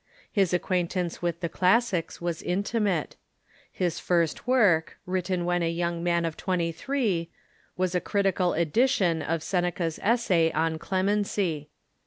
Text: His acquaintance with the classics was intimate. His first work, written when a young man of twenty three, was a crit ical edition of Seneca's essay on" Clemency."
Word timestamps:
His 0.31 0.51
acquaintance 0.51 1.21
with 1.21 1.41
the 1.41 1.47
classics 1.47 2.19
was 2.19 2.41
intimate. 2.41 3.17
His 3.71 3.99
first 3.99 4.47
work, 4.47 4.97
written 5.05 5.45
when 5.45 5.61
a 5.61 5.69
young 5.69 6.03
man 6.03 6.25
of 6.25 6.35
twenty 6.35 6.71
three, 6.71 7.29
was 7.77 7.93
a 7.93 8.01
crit 8.01 8.25
ical 8.25 8.57
edition 8.59 9.21
of 9.21 9.43
Seneca's 9.43 9.99
essay 10.01 10.51
on" 10.53 10.79
Clemency." 10.79 11.69